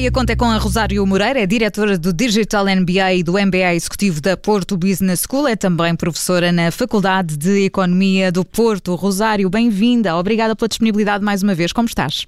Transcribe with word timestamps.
E 0.00 0.06
a 0.06 0.10
Conta 0.10 0.32
é 0.32 0.36
com 0.36 0.46
a 0.46 0.56
Rosário 0.56 1.06
Moreira, 1.06 1.40
é 1.40 1.46
diretora 1.46 1.98
do 1.98 2.10
Digital 2.10 2.64
MBA 2.64 3.12
e 3.16 3.22
do 3.22 3.32
MBA 3.32 3.74
Executivo 3.74 4.18
da 4.18 4.34
Porto 4.34 4.74
Business 4.74 5.26
School, 5.28 5.46
é 5.46 5.54
também 5.54 5.94
professora 5.94 6.50
na 6.50 6.70
Faculdade 6.70 7.36
de 7.36 7.66
Economia 7.66 8.32
do 8.32 8.42
Porto. 8.42 8.94
Rosário, 8.94 9.50
bem-vinda, 9.50 10.16
obrigada 10.16 10.56
pela 10.56 10.68
disponibilidade 10.70 11.22
mais 11.22 11.42
uma 11.42 11.54
vez, 11.54 11.70
como 11.70 11.86
estás? 11.86 12.26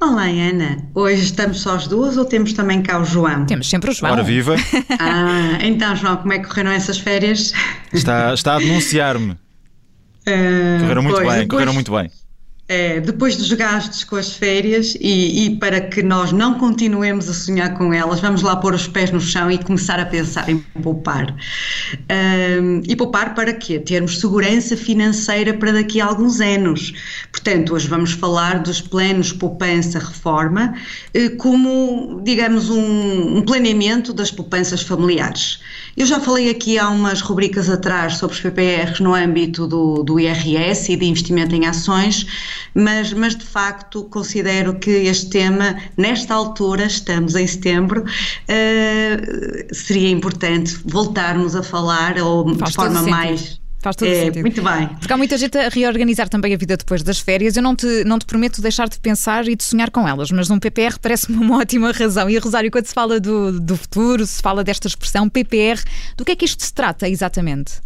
Olá, 0.00 0.24
Ana. 0.24 0.78
Hoje 0.94 1.24
estamos 1.24 1.60
só 1.60 1.74
as 1.74 1.86
duas 1.86 2.16
ou 2.16 2.24
temos 2.24 2.54
também 2.54 2.80
cá 2.80 2.98
o 2.98 3.04
João? 3.04 3.44
Temos 3.44 3.68
sempre 3.68 3.90
o 3.90 3.92
João. 3.92 4.12
Ora 4.12 4.22
viva. 4.22 4.56
Ah, 4.98 5.58
então, 5.60 5.94
João, 5.94 6.16
como 6.16 6.32
é 6.32 6.38
que 6.38 6.48
correram 6.48 6.70
essas 6.70 6.98
férias? 6.98 7.52
Está, 7.92 8.32
está 8.32 8.54
a 8.54 8.58
denunciar-me. 8.58 9.32
Uh, 9.32 9.36
correram 10.80 11.02
muito 11.02 11.16
pois, 11.16 11.28
bem, 11.28 11.40
depois, 11.40 11.48
correram 11.48 11.74
muito 11.74 11.92
bem. 11.92 12.10
É, 12.72 13.00
depois 13.00 13.34
dos 13.34 13.52
gastos 13.52 14.04
com 14.04 14.14
as 14.14 14.32
férias 14.32 14.96
e, 15.00 15.46
e, 15.46 15.56
para 15.56 15.80
que 15.80 16.04
nós 16.04 16.30
não 16.30 16.54
continuemos 16.54 17.28
a 17.28 17.34
sonhar 17.34 17.76
com 17.76 17.92
elas, 17.92 18.20
vamos 18.20 18.42
lá 18.42 18.54
pôr 18.54 18.74
os 18.74 18.86
pés 18.86 19.10
no 19.10 19.20
chão 19.20 19.50
e 19.50 19.58
começar 19.58 19.98
a 19.98 20.06
pensar 20.06 20.48
em 20.48 20.60
poupar. 20.80 21.34
Um, 22.62 22.80
e 22.86 22.94
poupar 22.94 23.34
para 23.34 23.52
quê? 23.52 23.80
Termos 23.80 24.20
segurança 24.20 24.76
financeira 24.76 25.52
para 25.52 25.72
daqui 25.72 26.00
a 26.00 26.06
alguns 26.06 26.40
anos. 26.40 26.92
Portanto, 27.32 27.74
hoje 27.74 27.88
vamos 27.88 28.12
falar 28.12 28.60
dos 28.60 28.80
planos 28.80 29.32
poupança-reforma 29.32 30.72
eh, 31.12 31.30
como, 31.30 32.20
digamos, 32.22 32.70
um, 32.70 33.38
um 33.38 33.42
planeamento 33.42 34.12
das 34.12 34.30
poupanças 34.30 34.80
familiares. 34.80 35.58
Eu 35.96 36.06
já 36.06 36.20
falei 36.20 36.48
aqui 36.48 36.78
há 36.78 36.88
umas 36.88 37.20
rubricas 37.20 37.68
atrás 37.68 38.16
sobre 38.16 38.36
os 38.36 38.40
PPRs 38.40 39.00
no 39.00 39.12
âmbito 39.12 39.66
do, 39.66 40.02
do 40.04 40.20
IRS 40.20 40.92
e 40.92 40.96
de 40.96 41.04
investimento 41.04 41.54
em 41.54 41.66
ações, 41.66 42.26
mas, 42.74 43.12
mas 43.12 43.36
de 43.36 43.44
facto 43.44 44.04
considero 44.04 44.74
que 44.74 44.90
este 44.90 45.30
tema, 45.30 45.76
nesta 45.96 46.34
altura, 46.34 46.86
estamos 46.86 47.34
em 47.34 47.46
setembro, 47.46 48.02
uh, 48.04 49.74
seria 49.74 50.10
importante 50.10 50.78
voltarmos 50.84 51.54
a 51.56 51.62
falar 51.62 52.18
ou 52.18 52.54
Faz 52.56 52.70
de 52.70 52.76
forma 52.76 53.02
mais. 53.02 53.60
Faz 53.80 53.96
todo 53.96 54.08
é, 54.08 54.26
sentido. 54.26 54.42
Muito 54.42 54.62
bem. 54.62 54.88
Porque 54.98 55.12
há 55.12 55.16
muita 55.16 55.38
gente 55.38 55.56
a 55.56 55.68
reorganizar 55.68 56.28
também 56.28 56.52
a 56.52 56.56
vida 56.56 56.76
depois 56.76 57.02
das 57.02 57.18
férias. 57.18 57.56
Eu 57.56 57.62
não 57.62 57.74
te, 57.74 58.04
não 58.04 58.18
te 58.18 58.26
prometo 58.26 58.60
deixar 58.60 58.88
de 58.88 59.00
pensar 59.00 59.48
e 59.48 59.56
de 59.56 59.64
sonhar 59.64 59.90
com 59.90 60.06
elas, 60.06 60.30
mas 60.30 60.50
num 60.50 60.58
PPR 60.58 60.98
parece-me 61.00 61.38
uma 61.38 61.56
ótima 61.60 61.90
razão. 61.90 62.28
E 62.28 62.36
Rosário, 62.36 62.70
quando 62.70 62.86
se 62.86 62.92
fala 62.92 63.18
do, 63.18 63.58
do 63.58 63.76
futuro, 63.76 64.26
se 64.26 64.42
fala 64.42 64.62
desta 64.62 64.86
expressão 64.86 65.28
PPR, 65.28 65.82
do 66.16 66.24
que 66.24 66.32
é 66.32 66.36
que 66.36 66.44
isto 66.44 66.62
se 66.62 66.74
trata 66.74 67.08
exatamente? 67.08 67.80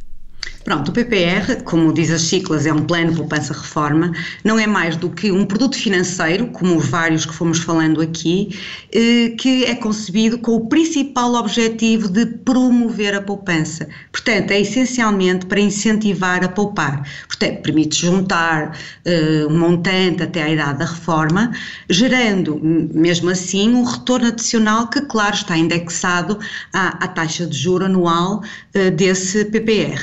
Pronto, 0.64 0.88
o 0.88 0.92
PPR, 0.92 1.62
como 1.64 1.92
diz 1.92 2.10
as 2.10 2.22
ciclas, 2.22 2.64
é 2.64 2.72
um 2.72 2.84
plano 2.84 3.10
de 3.10 3.16
poupança-reforma, 3.18 4.12
não 4.42 4.58
é 4.58 4.66
mais 4.66 4.96
do 4.96 5.10
que 5.10 5.30
um 5.30 5.44
produto 5.44 5.76
financeiro, 5.76 6.46
como 6.46 6.76
os 6.78 6.88
vários 6.88 7.26
que 7.26 7.34
fomos 7.34 7.58
falando 7.58 8.00
aqui, 8.00 8.58
eh, 8.90 9.34
que 9.38 9.66
é 9.66 9.74
concebido 9.74 10.38
com 10.38 10.52
o 10.52 10.66
principal 10.66 11.34
objetivo 11.34 12.08
de 12.08 12.24
promover 12.24 13.14
a 13.14 13.20
poupança. 13.20 13.86
Portanto, 14.10 14.52
é 14.52 14.60
essencialmente 14.60 15.44
para 15.44 15.60
incentivar 15.60 16.42
a 16.42 16.48
poupar. 16.48 17.06
Portanto, 17.26 17.60
permite 17.60 18.00
juntar 18.00 18.70
uh, 19.06 19.52
um 19.52 19.58
montante 19.58 20.22
até 20.22 20.44
à 20.44 20.48
idade 20.48 20.78
da 20.78 20.86
reforma, 20.86 21.52
gerando, 21.90 22.58
mesmo 22.62 23.28
assim, 23.28 23.68
um 23.68 23.84
retorno 23.84 24.28
adicional 24.28 24.88
que, 24.88 25.02
claro, 25.02 25.34
está 25.34 25.58
indexado 25.58 26.38
à, 26.72 27.04
à 27.04 27.08
taxa 27.08 27.46
de 27.46 27.56
juro 27.56 27.84
anual 27.84 28.42
uh, 28.74 28.90
desse 28.92 29.44
PPR. 29.44 30.00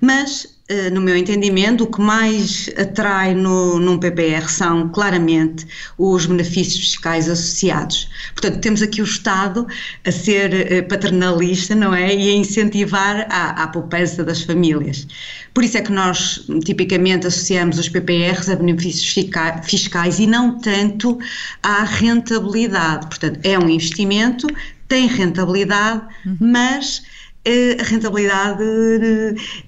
Mas, 0.00 0.46
eh, 0.68 0.88
no 0.88 1.00
meu 1.00 1.16
entendimento, 1.16 1.84
o 1.84 1.86
que 1.86 2.00
mais 2.00 2.70
atrai 2.78 3.34
no, 3.34 3.78
num 3.78 3.98
PPR 3.98 4.48
são 4.48 4.88
claramente 4.88 5.66
os 5.98 6.24
benefícios 6.24 6.78
fiscais 6.78 7.28
associados. 7.28 8.08
Portanto, 8.32 8.60
temos 8.60 8.80
aqui 8.80 9.02
o 9.02 9.04
Estado 9.04 9.66
a 10.06 10.10
ser 10.10 10.72
eh, 10.72 10.82
paternalista, 10.82 11.74
não 11.74 11.94
é? 11.94 12.14
E 12.14 12.30
a 12.30 12.34
incentivar 12.34 13.26
a, 13.30 13.64
a 13.64 13.68
poupança 13.68 14.24
das 14.24 14.42
famílias. 14.42 15.06
Por 15.52 15.64
isso 15.64 15.76
é 15.76 15.82
que 15.82 15.92
nós 15.92 16.46
tipicamente 16.64 17.26
associamos 17.26 17.78
os 17.78 17.88
PPRs 17.88 18.50
a 18.50 18.56
benefícios 18.56 19.28
fiscais 19.64 20.18
e 20.18 20.26
não 20.26 20.58
tanto 20.58 21.18
à 21.62 21.84
rentabilidade. 21.84 23.06
Portanto, 23.06 23.40
é 23.42 23.58
um 23.58 23.68
investimento, 23.68 24.46
tem 24.88 25.06
rentabilidade, 25.06 26.02
uhum. 26.24 26.36
mas 26.40 27.02
a 27.44 27.82
rentabilidade, 27.82 28.62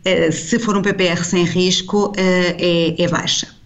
eh, 0.04 0.30
se 0.30 0.58
for 0.58 0.76
um 0.76 0.82
PPR 0.82 1.24
sem 1.24 1.44
risco, 1.44 2.12
eh, 2.16 2.56
é, 2.58 3.02
é 3.02 3.08
baixa. 3.08 3.61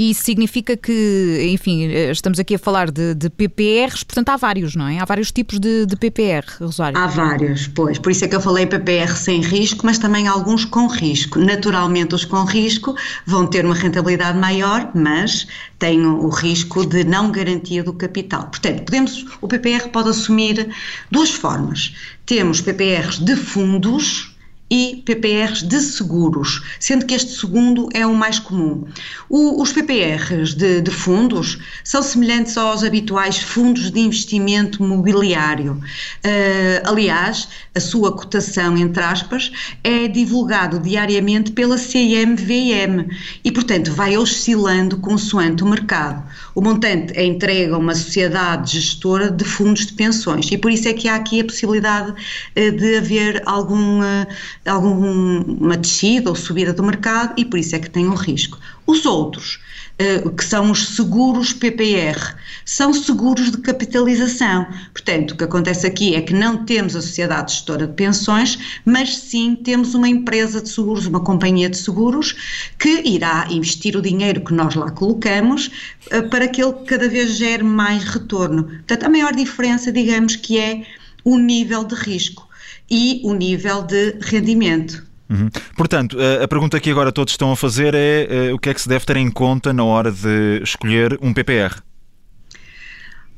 E 0.00 0.12
isso 0.12 0.24
significa 0.24 0.78
que, 0.78 1.50
enfim, 1.52 1.84
eh, 1.88 2.10
estamos 2.10 2.38
aqui 2.38 2.54
a 2.54 2.58
falar 2.58 2.90
de, 2.90 3.14
de, 3.14 3.28
PPRs, 3.28 4.02
portanto 4.02 4.30
há 4.30 4.36
vários, 4.38 4.74
não 4.74 4.88
é? 4.88 4.98
Há 4.98 5.04
vários 5.04 5.30
tipos 5.30 5.60
de, 5.60 5.84
de, 5.84 5.94
PPR, 5.94 6.42
Rosário. 6.58 6.96
Há 6.96 7.06
vários, 7.06 7.66
pois. 7.66 7.98
Por 7.98 8.10
isso 8.10 8.24
é 8.24 8.28
que 8.28 8.34
eu 8.34 8.40
falei 8.40 8.64
PPR 8.64 9.14
sem 9.14 9.42
risco, 9.42 9.84
mas 9.84 9.98
também 9.98 10.26
alguns 10.26 10.64
com 10.64 10.86
risco. 10.86 11.38
Naturalmente, 11.38 12.14
os 12.14 12.24
com 12.24 12.44
risco 12.44 12.96
vão 13.26 13.46
ter 13.46 13.66
uma 13.66 13.74
rentabilidade 13.74 14.38
maior, 14.38 14.90
mas 14.94 15.46
têm 15.78 16.06
o 16.06 16.30
risco 16.30 16.86
de 16.86 17.04
não 17.04 17.30
garantia 17.30 17.84
do 17.84 17.92
capital. 17.92 18.44
Portanto, 18.44 18.84
podemos, 18.84 19.26
o 19.42 19.46
PPR 19.46 19.90
pode 19.90 20.08
assumir 20.08 20.74
duas 21.10 21.28
formas. 21.28 21.94
Temos 22.24 22.62
PPRs 22.62 23.22
de 23.22 23.36
fundos 23.36 24.34
e 24.70 25.02
PPRs 25.04 25.62
de 25.62 25.80
seguros, 25.80 26.62
sendo 26.78 27.04
que 27.04 27.14
este 27.14 27.32
segundo 27.32 27.88
é 27.92 28.06
o 28.06 28.14
mais 28.14 28.38
comum. 28.38 28.84
O, 29.28 29.60
os 29.60 29.72
PPRs 29.72 30.54
de, 30.54 30.80
de, 30.80 30.90
fundos 30.90 31.58
são 31.82 32.00
semelhantes 32.02 32.56
aos 32.56 32.84
habituais 32.84 33.38
fundos 33.38 33.90
de 33.90 33.98
investimento 33.98 34.82
mobiliário. 34.82 35.72
Uh, 35.72 36.88
aliás, 36.88 37.48
a 37.74 37.80
sua 37.80 38.12
cotação, 38.12 38.76
entre 38.76 39.02
aspas, 39.02 39.50
é 39.82 40.06
divulgado 40.06 40.78
diariamente 40.78 41.50
pela 41.50 41.76
CMVM 41.76 43.08
e, 43.44 43.50
portanto, 43.50 43.92
vai 43.92 44.16
oscilando 44.16 44.98
consoante 44.98 45.64
o 45.64 45.66
mercado. 45.66 46.22
O 46.54 46.60
montante 46.60 47.12
é 47.16 47.24
entregue 47.24 47.72
a 47.72 47.78
uma 47.78 47.94
sociedade 47.94 48.78
gestora 48.78 49.30
de 49.30 49.44
fundos 49.44 49.86
de 49.86 49.94
pensões 49.94 50.50
e 50.50 50.58
por 50.58 50.70
isso 50.70 50.88
é 50.88 50.92
que 50.92 51.08
há 51.08 51.16
aqui 51.16 51.40
a 51.40 51.44
possibilidade 51.44 52.10
uh, 52.10 52.72
de 52.72 52.96
haver 52.96 53.42
algum 53.46 54.00
uh, 54.00 54.26
alguma 54.66 55.76
descida 55.76 56.28
ou 56.28 56.36
subida 56.36 56.72
do 56.72 56.82
mercado 56.82 57.34
e 57.36 57.44
por 57.44 57.58
isso 57.58 57.74
é 57.74 57.78
que 57.78 57.88
tem 57.88 58.06
um 58.06 58.14
risco. 58.14 58.58
Os 58.86 59.06
outros, 59.06 59.60
eh, 59.98 60.22
que 60.36 60.44
são 60.44 60.70
os 60.70 60.96
seguros 60.96 61.52
PPR, 61.52 62.34
são 62.64 62.92
seguros 62.92 63.50
de 63.50 63.58
capitalização. 63.58 64.66
Portanto, 64.92 65.30
o 65.30 65.36
que 65.36 65.44
acontece 65.44 65.86
aqui 65.86 66.14
é 66.14 66.20
que 66.20 66.34
não 66.34 66.64
temos 66.64 66.94
a 66.94 67.00
sociedade 67.00 67.52
gestora 67.52 67.86
de 67.86 67.94
pensões, 67.94 68.58
mas 68.84 69.16
sim 69.16 69.56
temos 69.56 69.94
uma 69.94 70.08
empresa 70.08 70.60
de 70.60 70.68
seguros, 70.68 71.06
uma 71.06 71.20
companhia 71.20 71.70
de 71.70 71.78
seguros, 71.78 72.34
que 72.78 73.02
irá 73.08 73.46
investir 73.50 73.96
o 73.96 74.02
dinheiro 74.02 74.42
que 74.42 74.52
nós 74.52 74.74
lá 74.74 74.90
colocamos 74.90 75.70
eh, 76.10 76.20
para 76.22 76.46
que 76.48 76.62
ele 76.62 76.74
cada 76.86 77.08
vez 77.08 77.36
gere 77.36 77.62
mais 77.62 78.04
retorno. 78.04 78.64
Portanto, 78.64 79.04
a 79.04 79.08
maior 79.08 79.34
diferença, 79.34 79.90
digamos, 79.90 80.36
que 80.36 80.58
é 80.58 80.82
o 81.24 81.38
nível 81.38 81.84
de 81.84 81.94
risco 81.94 82.49
e 82.90 83.20
o 83.24 83.32
nível 83.34 83.82
de 83.82 84.16
rendimento. 84.20 85.06
Uhum. 85.30 85.48
Portanto, 85.76 86.18
a 86.42 86.48
pergunta 86.48 86.80
que 86.80 86.90
agora 86.90 87.12
todos 87.12 87.32
estão 87.32 87.52
a 87.52 87.56
fazer 87.56 87.94
é 87.94 88.26
eh, 88.28 88.52
o 88.52 88.58
que 88.58 88.68
é 88.68 88.74
que 88.74 88.80
se 88.80 88.88
deve 88.88 89.06
ter 89.06 89.16
em 89.16 89.30
conta 89.30 89.72
na 89.72 89.84
hora 89.84 90.10
de 90.10 90.60
escolher 90.60 91.16
um 91.22 91.32
PPR? 91.32 91.80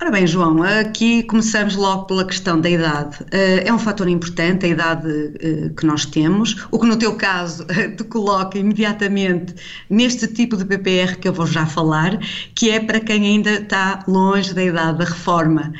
Ora 0.02 0.10
bem, 0.10 0.26
João, 0.26 0.64
aqui 0.64 1.22
começamos 1.22 1.76
logo 1.76 2.06
pela 2.06 2.24
questão 2.24 2.60
da 2.60 2.68
idade. 2.68 3.18
Eh, 3.30 3.68
é 3.68 3.72
um 3.72 3.78
fator 3.78 4.08
importante 4.08 4.66
a 4.66 4.68
idade 4.68 5.08
eh, 5.38 5.70
que 5.76 5.86
nós 5.86 6.04
temos, 6.04 6.66
o 6.72 6.78
que 6.80 6.88
no 6.88 6.96
teu 6.96 7.14
caso 7.14 7.64
te 7.96 8.02
coloca 8.02 8.58
imediatamente 8.58 9.54
neste 9.88 10.26
tipo 10.26 10.56
de 10.56 10.64
PPR 10.64 11.16
que 11.20 11.28
eu 11.28 11.32
vou 11.32 11.46
já 11.46 11.66
falar, 11.66 12.18
que 12.52 12.68
é 12.68 12.80
para 12.80 12.98
quem 12.98 13.24
ainda 13.24 13.52
está 13.52 14.02
longe 14.08 14.52
da 14.52 14.64
idade 14.64 14.98
da 14.98 15.04
reforma. 15.04 15.72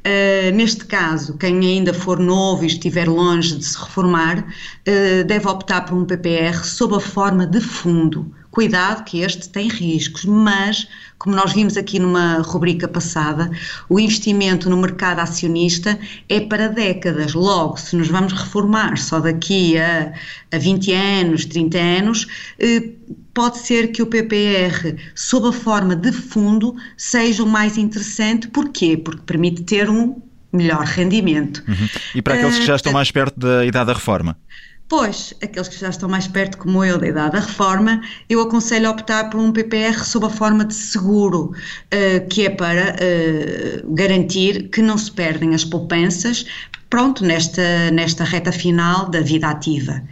Uh, 0.00 0.54
neste 0.54 0.84
caso, 0.84 1.38
quem 1.38 1.58
ainda 1.60 1.94
for 1.94 2.18
novo 2.18 2.64
e 2.64 2.66
estiver 2.66 3.08
longe 3.08 3.56
de 3.56 3.64
se 3.64 3.78
reformar, 3.78 4.40
uh, 4.40 5.24
deve 5.26 5.48
optar 5.48 5.86
por 5.86 5.94
um 5.96 6.04
PPR 6.04 6.64
sob 6.64 6.96
a 6.96 7.00
forma 7.00 7.46
de 7.46 7.62
fundo. 7.62 8.30
Cuidado 8.50 9.04
que 9.04 9.20
este 9.20 9.48
tem 9.48 9.68
riscos, 9.68 10.24
mas, 10.24 10.88
como 11.18 11.36
nós 11.36 11.52
vimos 11.52 11.76
aqui 11.76 12.00
numa 12.00 12.38
rubrica 12.38 12.88
passada, 12.88 13.48
o 13.88 14.00
investimento 14.00 14.68
no 14.68 14.76
mercado 14.76 15.20
acionista 15.20 15.96
é 16.28 16.40
para 16.40 16.68
décadas. 16.68 17.32
Logo, 17.32 17.76
se 17.76 17.94
nos 17.94 18.08
vamos 18.08 18.32
reformar 18.32 18.98
só 18.98 19.20
daqui 19.20 19.78
a, 19.78 20.12
a 20.50 20.58
20 20.58 20.92
anos, 20.92 21.44
30 21.44 21.78
anos, 21.78 22.26
eh, 22.58 22.90
pode 23.32 23.58
ser 23.58 23.92
que 23.92 24.02
o 24.02 24.06
PPR, 24.06 24.96
sob 25.14 25.48
a 25.48 25.52
forma 25.52 25.94
de 25.94 26.10
fundo, 26.10 26.74
seja 26.96 27.44
o 27.44 27.46
mais 27.46 27.78
interessante. 27.78 28.48
Porquê? 28.48 28.96
Porque 28.96 29.22
permite 29.24 29.62
ter 29.62 29.88
um 29.88 30.20
melhor 30.52 30.84
rendimento. 30.84 31.62
Uhum. 31.68 31.88
E 32.16 32.20
para 32.20 32.34
aqueles 32.34 32.58
que 32.58 32.66
já 32.66 32.74
estão 32.74 32.90
eh, 32.90 32.94
mais 32.94 33.12
perto 33.12 33.38
da 33.38 33.64
idade 33.64 33.86
da 33.86 33.92
reforma? 33.92 34.36
Pois, 34.90 35.32
aqueles 35.40 35.68
que 35.68 35.78
já 35.78 35.88
estão 35.88 36.08
mais 36.08 36.26
perto, 36.26 36.58
como 36.58 36.84
eu, 36.84 36.98
da 36.98 37.06
idade 37.06 37.34
da 37.34 37.38
reforma, 37.38 38.02
eu 38.28 38.40
aconselho 38.40 38.88
a 38.88 38.90
optar 38.90 39.30
por 39.30 39.38
um 39.38 39.52
PPR 39.52 40.04
sob 40.04 40.26
a 40.26 40.30
forma 40.30 40.64
de 40.64 40.74
seguro, 40.74 41.52
uh, 41.52 42.28
que 42.28 42.44
é 42.46 42.50
para 42.50 42.96
uh, 42.96 43.94
garantir 43.94 44.68
que 44.68 44.82
não 44.82 44.98
se 44.98 45.12
perdem 45.12 45.54
as 45.54 45.64
poupanças, 45.64 46.44
pronto, 46.90 47.24
nesta, 47.24 47.90
nesta 47.92 48.24
reta 48.24 48.50
final 48.50 49.08
da 49.08 49.20
vida 49.20 49.48
ativa. 49.48 50.02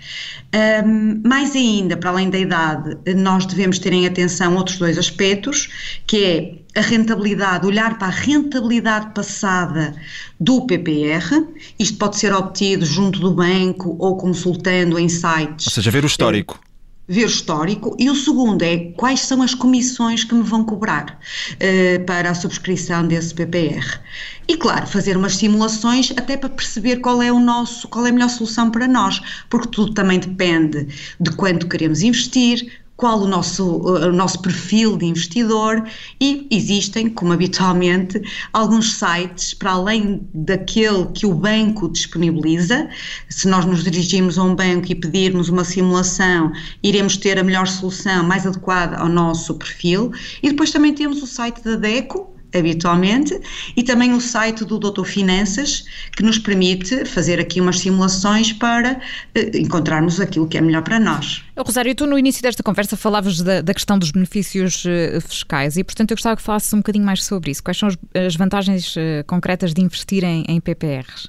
Um, 0.87 1.21
mais 1.29 1.55
ainda, 1.55 1.97
para 1.97 2.11
além 2.11 2.31
da 2.31 2.39
idade, 2.39 2.97
nós 3.17 3.45
devemos 3.45 3.79
ter 3.79 3.93
em 3.93 4.07
atenção 4.07 4.55
outros 4.57 4.79
dois 4.79 4.97
aspectos, 4.97 5.69
que 6.07 6.25
é 6.25 6.79
a 6.79 6.81
rentabilidade, 6.81 7.67
olhar 7.67 7.99
para 7.99 8.07
a 8.07 8.11
rentabilidade 8.11 9.13
passada 9.13 9.95
do 10.39 10.65
PPR, 10.67 11.45
isto 11.79 11.99
pode 11.99 12.17
ser 12.17 12.33
obtido 12.33 12.87
junto 12.87 13.19
do 13.19 13.33
banco 13.33 13.97
ou 13.99 14.17
consultando 14.17 14.99
em 14.99 15.09
sites. 15.09 15.67
Ou 15.67 15.73
seja, 15.73 15.91
ver 15.91 16.05
o 16.05 16.07
histórico 16.07 16.61
ver 17.09 17.25
o 17.25 17.29
histórico, 17.29 17.97
e 17.99 18.11
o 18.11 18.15
segundo 18.15 18.63
é 18.63 18.93
quais 18.97 19.21
são 19.21 19.41
as 19.41 19.55
comissões 19.55 20.25
que 20.25 20.35
me 20.35 20.43
vão 20.43 20.63
cobrar 20.63 21.19
uh, 21.55 22.05
para 22.05 22.31
a 22.31 22.35
subscrição 22.35 23.09
desse 23.09 23.35
PPR. 23.35 23.99
E 24.47 24.57
claro, 24.57 24.87
fazer 24.87 25.17
umas 25.17 25.37
simulações 25.37 26.13
até 26.17 26.37
para 26.37 26.51
perceber 26.51 26.97
qual 26.97 27.23
é 27.23 27.33
o 27.33 27.41
nosso, 27.41 27.89
qual 27.89 28.07
é 28.07 28.11
a 28.11 28.13
melhor 28.13 28.29
solução 28.29 28.71
para 28.71 28.87
nós, 28.87 29.21
porque 29.49 29.69
tudo 29.69 29.95
também 29.95 30.19
depende 30.19 30.87
de 31.19 31.31
quanto 31.33 31.67
queremos 31.67 32.03
investir, 32.03 32.71
qual 32.99 33.21
o 33.21 33.29
nosso, 33.29 33.65
o 33.65 34.13
nosso 34.13 34.43
perfil 34.43 34.97
de 34.97 35.07
investidor 35.07 35.89
e 36.21 36.49
existem, 36.51 37.09
como 37.09 37.33
habitualmente, 37.33 38.21
alguns 38.53 38.95
sites 38.95 39.55
para 39.55 39.71
além 39.71 40.29
daquele 40.35 41.07
que 41.15 41.25
o 41.25 41.33
banco 41.33 41.89
disponibiliza. 41.89 42.91
Se 43.29 43.47
nós 43.47 43.65
nos 43.65 43.85
dirigirmos 43.85 44.37
a 44.37 44.43
um 44.43 44.55
banco 44.55 44.91
e 44.91 44.97
pedirmos 44.97 45.49
uma 45.49 45.65
simulação, 45.65 46.51
iremos 46.83 47.17
ter 47.17 47.39
a 47.39 47.45
melhor 47.45 47.69
solução 47.69 48.25
mais 48.25 48.45
adequada 48.45 48.97
ao 48.97 49.09
nosso 49.09 49.55
perfil. 49.55 50.11
E 50.43 50.51
depois 50.51 50.73
também 50.73 50.93
temos 50.93 51.23
o 51.23 51.27
site 51.27 51.63
da 51.63 51.77
DECO, 51.77 52.38
habitualmente, 52.55 53.39
e 53.77 53.83
também 53.83 54.13
o 54.13 54.21
site 54.21 54.65
do 54.65 54.79
Doutor 54.79 55.05
Finanças, 55.05 55.85
que 56.17 56.23
nos 56.23 56.39
permite 56.39 57.05
fazer 57.05 57.39
aqui 57.41 57.61
umas 57.61 57.79
simulações 57.81 58.53
para 58.53 59.01
eh, 59.35 59.51
encontrarmos 59.55 60.21
aquilo 60.21 60.47
que 60.47 60.57
é 60.57 60.61
melhor 60.61 60.83
para 60.83 60.99
nós. 60.99 61.43
Rosário, 61.57 61.95
tu 61.95 62.07
no 62.07 62.19
início 62.19 62.43
desta 62.43 62.63
conversa 62.63 62.97
falavas 62.97 63.41
da, 63.41 63.61
da 63.61 63.75
questão 63.75 63.99
dos 63.99 64.11
benefícios 64.11 64.85
uh, 64.85 65.21
fiscais 65.21 65.77
e, 65.77 65.85
portanto, 65.85 66.13
eu 66.13 66.17
gostava 66.17 66.37
que 66.37 66.43
falasses 66.43 66.73
um 66.73 66.79
bocadinho 66.79 67.05
mais 67.05 67.25
sobre 67.25 67.51
isso. 67.51 67.63
Quais 67.63 67.77
são 67.77 67.89
as, 67.89 67.97
as 68.15 68.37
vantagens 68.37 68.97
uh, 68.97 69.25
concretas 69.27 69.75
de 69.75 69.83
investir 69.83 70.25
em, 70.25 70.45
em 70.49 70.61
PPRs? 70.61 71.29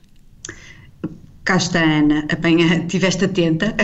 Cá 1.50 1.58
está 1.58 1.82
Ana, 1.82 2.28
apanha, 2.32 2.76
estiveste 2.76 3.26
atenta. 3.26 3.76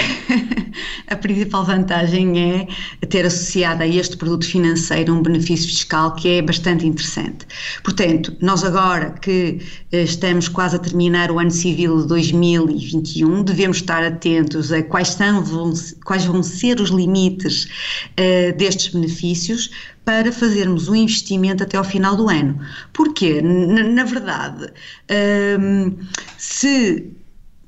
a 1.09 1.15
principal 1.15 1.65
vantagem 1.65 2.39
é 2.39 2.67
ter 3.07 3.25
associado 3.25 3.81
a 3.81 3.88
este 3.88 4.15
produto 4.17 4.45
financeiro 4.45 5.12
um 5.12 5.23
benefício 5.23 5.67
fiscal 5.67 6.13
que 6.13 6.27
é 6.27 6.41
bastante 6.44 6.85
interessante. 6.85 7.47
Portanto, 7.83 8.38
nós 8.39 8.63
agora 8.63 9.15
que 9.19 9.59
eh, 9.91 10.03
estamos 10.03 10.47
quase 10.47 10.75
a 10.75 10.79
terminar 10.79 11.31
o 11.31 11.39
ano 11.39 11.50
civil 11.50 12.03
de 12.03 12.07
2021, 12.07 13.41
devemos 13.41 13.77
estar 13.77 14.03
atentos 14.03 14.71
a 14.71 14.83
quais, 14.83 15.07
são, 15.07 15.44
vão, 15.44 15.73
quais 16.06 16.23
vão 16.23 16.44
ser 16.44 16.79
os 16.79 16.91
limites 16.91 17.63
uh, 17.63 18.56
destes 18.56 18.94
benefícios 18.94 19.71
para 20.06 20.31
fazermos 20.31 20.88
o 20.88 20.91
um 20.91 20.95
investimento 20.95 21.63
até 21.63 21.77
ao 21.77 21.83
final 21.83 22.15
do 22.15 22.29
ano. 22.29 22.59
Porque, 22.94 23.41
na, 23.41 23.81
na 23.81 24.03
verdade, 24.03 24.71
um, 25.59 25.95
se 26.38 27.12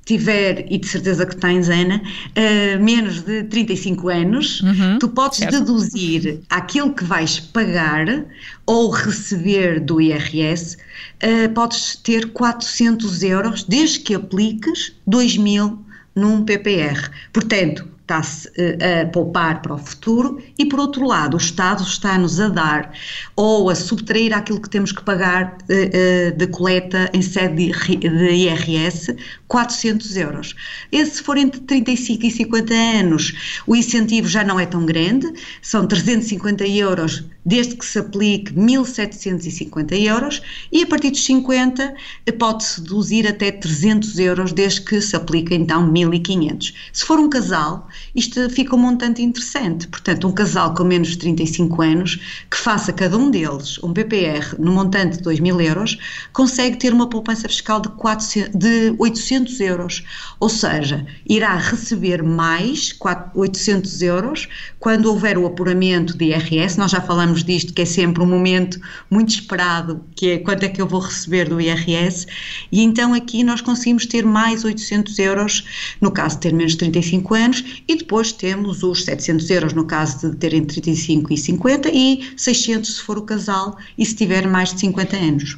tiver, 0.07 0.65
e 0.71 0.77
de 0.77 0.87
certeza 0.87 1.25
que 1.25 1.35
tens, 1.35 1.67
Ana, 1.69 2.01
uh, 2.01 2.83
menos 2.83 3.21
de 3.21 3.43
35 3.43 4.07
anos, 4.09 4.61
uhum, 4.61 4.97
tu 4.99 5.09
podes 5.09 5.39
certo. 5.39 5.59
deduzir 5.59 6.39
aquilo 6.49 6.93
que 6.93 7.03
vais 7.03 7.41
pagar 7.41 8.25
ou 8.65 8.89
receber 8.89 9.81
do 9.81 9.99
IRS, 9.99 10.77
uh, 10.77 11.53
podes 11.53 11.97
ter 11.97 12.31
400 12.31 13.21
euros 13.21 13.63
desde 13.65 13.99
que 13.99 14.15
apliques 14.15 14.93
2 15.05 15.37
mil 15.37 15.85
num 16.15 16.43
PPR. 16.45 17.11
Portanto, 17.33 17.96
está-se 18.07 18.47
uh, 18.47 19.03
a 19.03 19.05
poupar 19.07 19.61
para 19.61 19.73
o 19.73 19.77
futuro 19.77 20.41
e, 20.57 20.65
por 20.65 20.79
outro 20.79 21.05
lado, 21.05 21.33
o 21.33 21.37
Estado 21.37 21.83
está-nos 21.83 22.39
a 22.39 22.47
dar 22.47 22.93
ou 23.35 23.69
a 23.69 23.75
subtrair 23.75 24.33
aquilo 24.33 24.61
que 24.61 24.69
temos 24.69 24.93
que 24.93 25.03
pagar 25.03 25.57
uh, 25.63 26.33
uh, 26.33 26.37
de 26.37 26.47
coleta 26.47 27.09
em 27.13 27.21
sede 27.21 27.71
de, 27.71 28.07
IRS 28.31 29.15
400 29.47 30.15
euros. 30.15 30.55
E 30.91 31.05
se 31.05 31.21
for 31.21 31.37
entre 31.37 31.59
35 31.61 32.25
e 32.25 32.31
50 32.31 32.73
anos, 32.73 33.61
o 33.67 33.75
incentivo 33.75 34.27
já 34.27 34.43
não 34.43 34.59
é 34.59 34.65
tão 34.65 34.85
grande, 34.85 35.31
são 35.61 35.85
350 35.85 36.65
euros 36.67 37.25
desde 37.47 37.77
que 37.77 37.85
se 37.85 37.97
aplique 37.97 38.53
1.750 38.53 39.97
euros 40.05 40.41
e 40.69 40.83
a 40.83 40.85
partir 40.85 41.11
dos 41.11 41.23
50 41.23 41.95
pode-se 42.37 42.81
deduzir 42.81 43.25
até 43.25 43.51
300 43.51 44.19
euros 44.19 44.51
desde 44.51 44.81
que 44.81 44.99
se 44.99 45.15
aplique 45.15 45.55
então 45.55 45.89
1.500. 45.89 46.73
Se 46.91 47.05
for 47.05 47.17
um 47.17 47.29
casal, 47.29 47.87
isto 48.13 48.49
fica 48.49 48.75
um 48.75 48.79
montante 48.79 49.21
interessante. 49.21 49.87
Portanto, 49.87 50.27
um 50.27 50.31
casal 50.33 50.73
com 50.73 50.83
menos 50.83 51.09
de 51.09 51.19
35 51.19 51.81
anos 51.81 52.19
que 52.51 52.57
faça 52.57 52.91
cada 52.91 53.17
um 53.17 53.31
deles 53.31 53.79
um 53.81 53.93
PPR 53.93 54.55
no 54.59 54.73
montante 54.73 55.17
de 55.17 55.23
2 55.23 55.39
mil 55.39 55.61
euros 55.61 55.97
consegue 56.33 56.75
ter 56.75 56.93
uma 56.93 57.07
poupança 57.07 57.47
fiscal 57.47 57.79
de, 57.79 57.87
400, 57.89 58.59
de 58.59 58.93
800 58.97 59.59
euros. 59.61 60.03
Ou 60.39 60.49
seja, 60.49 61.05
irá 61.25 61.55
receber 61.55 62.21
mais 62.21 62.93
800 63.33 64.01
euros 64.01 64.49
quando 64.79 65.05
houver 65.05 65.37
o 65.37 65.45
apuramento 65.45 66.17
de 66.17 66.25
IRS. 66.25 66.77
Nós 66.77 66.91
já 66.91 66.99
falamos 66.99 67.36
disto, 67.43 67.73
que 67.73 67.81
é 67.81 67.85
sempre 67.85 68.23
um 68.23 68.25
momento 68.25 68.79
muito 69.09 69.29
esperado, 69.29 70.03
que 70.15 70.31
é 70.31 70.37
quanto 70.37 70.63
é 70.63 70.69
que 70.69 70.81
eu 70.81 70.87
vou 70.87 70.99
receber 70.99 71.49
do 71.49 71.59
IRS. 71.59 72.25
E 72.71 72.83
então 72.83 73.13
aqui 73.13 73.43
nós 73.43 73.61
conseguimos 73.61 74.05
ter 74.05 74.25
mais 74.25 74.63
800 74.63 75.17
euros 75.19 75.63
no 76.01 76.11
caso 76.11 76.35
de 76.35 76.41
ter 76.41 76.53
menos 76.53 76.73
de 76.73 76.79
35 76.79 77.33
anos 77.33 77.63
e 77.87 77.95
depois 77.95 78.31
temos 78.31 78.83
os 78.83 79.05
700 79.05 79.49
euros 79.49 79.73
no 79.73 79.85
caso 79.85 80.29
de 80.29 80.37
terem 80.37 80.63
35 80.63 81.33
e 81.33 81.37
50 81.37 81.89
e 81.93 82.29
600 82.35 82.95
se 82.95 83.01
for 83.01 83.17
o 83.17 83.21
casal 83.21 83.77
e 83.97 84.05
se 84.05 84.15
tiver 84.15 84.47
mais 84.47 84.73
de 84.73 84.79
50 84.81 85.15
anos. 85.15 85.57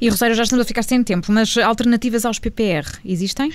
E 0.00 0.08
Rosário, 0.08 0.34
já 0.34 0.42
estamos 0.42 0.64
a 0.64 0.66
ficar 0.66 0.82
sem 0.82 1.02
tempo, 1.02 1.32
mas 1.32 1.56
alternativas 1.56 2.24
aos 2.24 2.38
PPR 2.38 2.86
existem? 3.04 3.50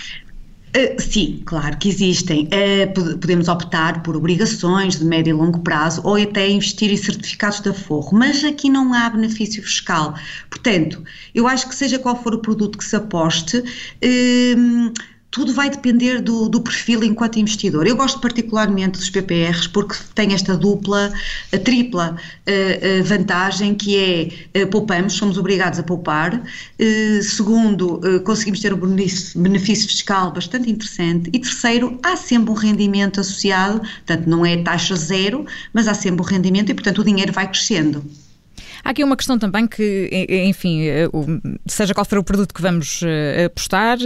Uh, 0.75 1.01
sim, 1.01 1.41
claro 1.45 1.77
que 1.77 1.89
existem. 1.89 2.45
Uh, 2.45 3.17
podemos 3.19 3.49
optar 3.49 4.01
por 4.03 4.15
obrigações 4.15 4.97
de 4.97 5.03
médio 5.03 5.31
e 5.31 5.33
longo 5.33 5.59
prazo 5.59 6.01
ou 6.05 6.15
até 6.15 6.49
investir 6.49 6.89
em 6.89 6.95
certificados 6.95 7.59
de 7.59 7.69
aforro, 7.69 8.17
mas 8.17 8.43
aqui 8.43 8.69
não 8.69 8.93
há 8.93 9.09
benefício 9.09 9.61
fiscal. 9.61 10.15
Portanto, 10.49 11.03
eu 11.35 11.45
acho 11.45 11.67
que 11.67 11.75
seja 11.75 11.99
qual 11.99 12.21
for 12.21 12.33
o 12.33 12.39
produto 12.39 12.77
que 12.77 12.85
se 12.85 12.95
aposte, 12.95 13.57
uh, 13.57 14.93
tudo 15.31 15.53
vai 15.53 15.69
depender 15.69 16.21
do, 16.21 16.49
do, 16.49 16.61
perfil 16.61 17.03
enquanto 17.05 17.39
investidor. 17.39 17.87
Eu 17.87 17.95
gosto 17.95 18.19
particularmente 18.19 18.99
dos 18.99 19.09
PPRs 19.09 19.65
porque 19.65 19.95
tem 20.13 20.33
esta 20.33 20.57
dupla, 20.57 21.11
tripla 21.63 22.15
uh, 22.15 22.99
uh, 22.99 23.03
vantagem 23.05 23.73
que 23.73 23.97
é 24.53 24.63
uh, 24.63 24.67
poupamos, 24.67 25.13
somos 25.13 25.37
obrigados 25.37 25.79
a 25.79 25.83
poupar. 25.83 26.43
segundo, 27.23 28.01
conseguimos 28.25 28.59
ter 28.59 28.73
um 28.73 28.77
benefício, 28.77 29.39
benefício, 29.39 29.87
fiscal 29.87 30.31
bastante 30.31 30.69
interessante. 30.69 31.29
E 31.33 31.39
terceiro, 31.39 31.97
há 32.03 32.17
sempre 32.17 32.51
um 32.51 32.55
rendimento 32.55 33.21
associado, 33.21 33.79
portanto 33.79 34.27
não 34.27 34.45
é 34.45 34.57
taxa 34.57 34.95
zero, 34.95 35.45
mas 35.71 35.87
há 35.87 35.93
sempre 35.93 36.21
um 36.21 36.25
rendimento 36.25 36.71
e 36.71 36.73
portanto 36.73 36.99
o 36.99 37.03
dinheiro 37.05 37.31
vai 37.31 37.47
crescendo. 37.47 38.03
Há 38.83 38.89
aqui 38.89 39.03
uma 39.03 39.15
questão 39.15 39.37
também 39.37 39.67
que, 39.67 40.09
enfim, 40.47 40.83
eh, 40.83 41.07
seja 41.67 41.93
qual 41.93 42.05
for 42.05 42.17
o 42.17 42.23
produto 42.23 42.53
que 42.53 42.61
vamos 42.61 43.01
eh, 43.03 43.45
apostar, 43.45 43.97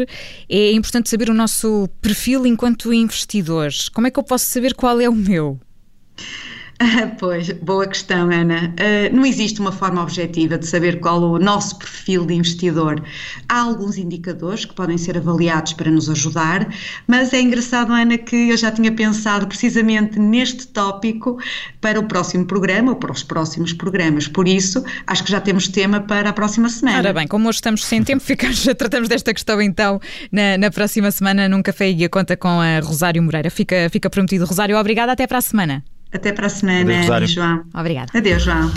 é 0.49 0.71
importante 0.71 1.09
saber 1.09 1.29
o 1.29 1.33
nosso 1.33 1.89
perfil 2.01 2.45
enquanto 2.45 2.93
investidores. 2.93 3.89
Como 3.89 4.07
é 4.07 4.11
que 4.11 4.19
eu 4.19 4.23
posso 4.23 4.45
saber 4.45 4.73
qual 4.73 4.99
é 4.99 5.09
o 5.09 5.15
meu? 5.15 5.59
pois, 7.19 7.51
boa 7.51 7.87
questão, 7.87 8.29
Ana. 8.29 8.73
Uh, 8.73 9.15
não 9.15 9.25
existe 9.25 9.59
uma 9.59 9.71
forma 9.71 10.01
objetiva 10.01 10.57
de 10.57 10.67
saber 10.67 10.99
qual 10.99 11.21
o 11.21 11.39
nosso 11.39 11.77
perfil 11.77 12.25
de 12.25 12.33
investidor. 12.33 13.01
Há 13.47 13.61
alguns 13.61 13.97
indicadores 13.97 14.65
que 14.65 14.73
podem 14.73 14.97
ser 14.97 15.17
avaliados 15.17 15.73
para 15.73 15.89
nos 15.89 16.09
ajudar, 16.09 16.67
mas 17.07 17.33
é 17.33 17.41
engraçado, 17.41 17.93
Ana, 17.93 18.17
que 18.17 18.49
eu 18.49 18.57
já 18.57 18.71
tinha 18.71 18.91
pensado 18.91 19.47
precisamente 19.47 20.19
neste 20.19 20.67
tópico 20.67 21.37
para 21.79 21.99
o 21.99 22.03
próximo 22.03 22.45
programa 22.45 22.91
ou 22.91 22.97
para 22.97 23.11
os 23.11 23.23
próximos 23.23 23.71
programas. 23.71 24.27
Por 24.27 24.47
isso, 24.47 24.83
acho 25.07 25.23
que 25.23 25.31
já 25.31 25.39
temos 25.39 25.67
tema 25.67 26.01
para 26.01 26.29
a 26.29 26.33
próxima 26.33 26.67
semana. 26.67 26.97
Ora 26.97 27.13
bem, 27.13 27.27
como 27.27 27.47
hoje 27.47 27.57
estamos 27.57 27.85
sem 27.85 28.03
tempo, 28.03 28.21
ficamos, 28.23 28.63
tratamos 28.77 29.07
desta 29.07 29.33
questão 29.33 29.61
então 29.61 29.99
na, 30.31 30.57
na 30.57 30.69
próxima 30.69 31.09
semana 31.11 31.47
num 31.47 31.63
Café 31.63 31.89
e 31.89 31.93
Guia 31.93 32.09
Conta 32.09 32.35
com 32.35 32.59
a 32.59 32.79
Rosário 32.79 33.23
Moreira. 33.23 33.49
Fica, 33.49 33.89
fica 33.89 34.09
prometido. 34.09 34.45
Rosário, 34.45 34.77
obrigada. 34.77 35.13
Até 35.13 35.25
para 35.25 35.37
a 35.37 35.41
semana. 35.41 35.83
Até 36.15 36.31
para 36.31 36.47
a 36.47 36.49
semana, 36.49 37.13
Adeus, 37.13 37.31
João. 37.31 37.63
Obrigada. 37.73 38.17
Adeus, 38.17 38.41
João. 38.41 38.71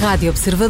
Rádio 0.00 0.30
Observador. 0.30 0.60